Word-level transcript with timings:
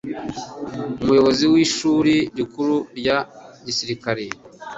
umuyobozi 1.01 1.43
w'ishuli 1.51 2.15
rikuru 2.37 2.75
rya 2.97 3.17
gisilikali 3.65 4.25